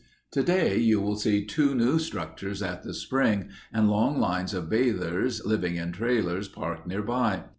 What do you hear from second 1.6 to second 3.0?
new structures at the